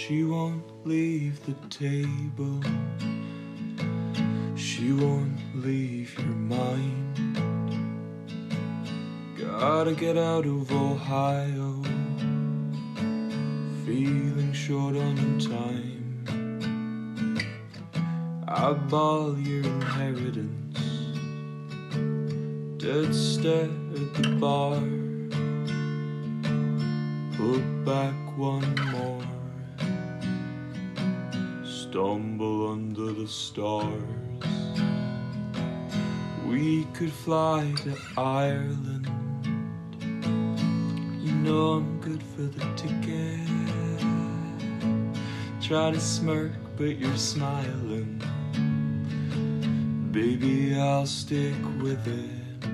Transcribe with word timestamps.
She 0.00 0.24
won't 0.24 0.64
leave 0.86 1.44
the 1.44 1.54
table. 1.68 2.58
She 4.56 4.92
won't 4.92 5.38
leave 5.54 6.18
your 6.18 6.36
mind. 6.56 7.36
Gotta 9.38 9.92
get 9.92 10.16
out 10.16 10.46
of 10.46 10.72
Ohio. 10.72 11.82
Feeling 13.84 14.52
short 14.54 14.96
on 14.96 15.38
time. 15.38 16.24
I 18.48 18.72
ball 18.72 19.38
your 19.38 19.64
inheritance. 19.64 20.80
Dead 22.78 23.14
stare 23.14 23.68
at 23.96 24.14
the 24.14 24.28
bar. 24.40 24.80
Put 27.36 27.84
back 27.84 28.14
one 28.38 28.74
more. 28.92 28.99
Stumble 31.90 32.70
under 32.70 33.12
the 33.12 33.26
stars. 33.26 34.00
We 36.46 36.84
could 36.94 37.10
fly 37.10 37.74
to 37.78 37.96
Ireland. 38.16 39.08
You 41.20 41.32
know 41.32 41.72
I'm 41.78 42.00
good 42.00 42.22
for 42.22 42.42
the 42.42 42.64
ticket. 42.76 43.40
Try 45.60 45.90
to 45.90 46.00
smirk, 46.00 46.52
but 46.76 46.96
you're 46.96 47.16
smiling. 47.16 48.22
Baby, 50.12 50.78
I'll 50.78 51.06
stick 51.06 51.56
with 51.82 52.06
it. 52.06 52.68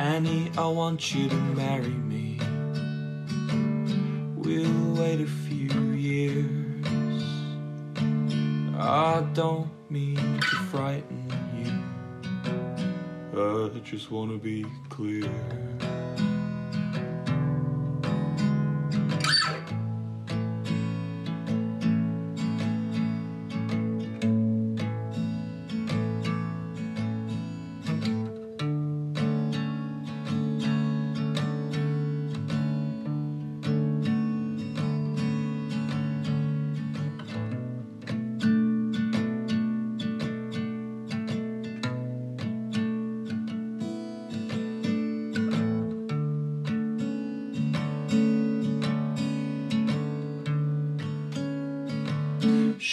Annie, 0.00 0.50
I 0.58 0.66
want 0.66 1.14
you 1.14 1.28
to 1.28 1.36
marry 1.36 1.90
me. 1.90 2.40
We'll 4.34 4.94
wait 4.94 5.20
a 5.20 5.28
few 5.28 5.92
years. 5.92 6.69
I 8.90 9.20
don't 9.34 9.70
mean 9.88 10.16
to 10.16 10.56
frighten 10.72 11.30
you. 11.56 11.70
I 13.40 13.78
just 13.84 14.10
wanna 14.10 14.36
be 14.36 14.66
clear. 14.88 15.30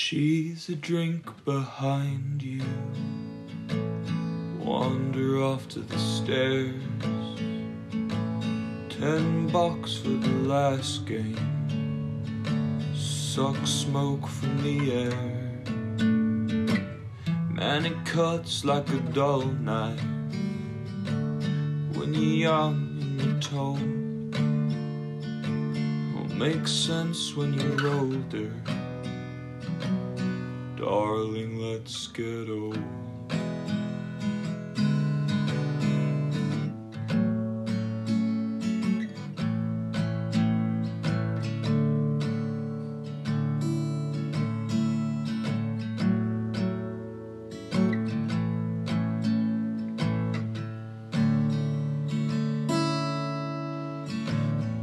She's 0.10 0.70
a 0.70 0.76
drink 0.76 1.30
behind 1.44 2.42
you. 2.42 2.64
Wander 4.58 5.44
off 5.44 5.68
to 5.68 5.80
the 5.80 6.00
stairs. 6.00 6.82
Ten 8.88 9.50
bucks 9.50 9.98
for 9.98 10.08
the 10.08 10.38
last 10.48 11.06
game. 11.06 11.36
Suck 12.96 13.58
smoke 13.68 14.26
from 14.28 14.64
the 14.64 14.94
air. 14.94 15.20
Man, 17.52 17.86
it 17.86 18.06
cuts 18.06 18.64
like 18.64 18.88
a 18.88 19.00
dull 19.12 19.42
knife. 19.42 20.00
When 21.98 22.14
you're 22.14 22.48
young 22.48 22.98
and 23.02 23.22
you're 23.22 23.42
told. 23.42 23.82
Will 26.14 26.34
make 26.38 26.66
sense 26.66 27.36
when 27.36 27.56
you're 27.56 27.90
older. 27.90 28.54
Darling, 30.78 31.58
let's 31.60 32.06
get 32.08 32.50
old. 32.50 32.78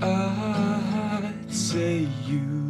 I'd 0.03 1.33
say 1.51 2.09
you 2.27 2.64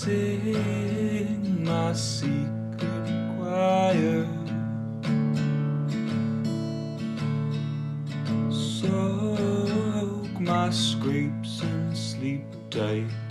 Sing 0.00 1.62
my 1.62 1.92
secret 1.92 3.04
choir. 3.36 4.26
Soak 8.48 10.40
my 10.40 10.70
scrapes 10.70 11.60
and 11.60 11.94
sleep 11.94 12.46
tight. 12.70 13.29